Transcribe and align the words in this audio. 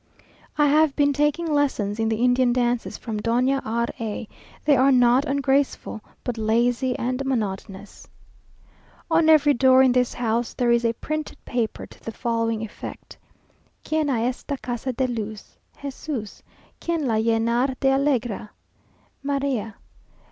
I 0.57 0.65
have 0.65 0.95
been 0.95 1.13
taking 1.13 1.45
lessons 1.53 1.99
in 1.99 2.09
the 2.09 2.23
Indian 2.23 2.51
dances 2.53 2.97
from 2.97 3.19
Doña 3.19 3.61
R 3.63 3.85
a; 3.99 4.27
they 4.65 4.75
are 4.75 4.91
not 4.91 5.25
ungraceful, 5.25 6.01
but 6.23 6.39
lazy 6.39 6.97
and 6.97 7.23
monotonous.... 7.23 8.07
On 9.11 9.29
every 9.29 9.53
door 9.53 9.83
in 9.83 9.91
this 9.91 10.15
house 10.15 10.55
there 10.55 10.71
is 10.71 10.85
a 10.85 10.93
printed 10.95 11.37
paper 11.45 11.85
to 11.85 12.03
the 12.03 12.11
following 12.11 12.63
effect: 12.63 13.19
"Quien 13.87 14.07
á 14.07 14.21
esta 14.27 14.57
casa 14.57 14.91
da 14.91 15.05
luz? 15.07 15.55
Jesús. 15.83 16.41
Quien 16.79 17.05
la 17.07 17.19
llena 17.19 17.75
de 17.79 17.89
alegria? 17.93 18.49
María. 19.23 19.75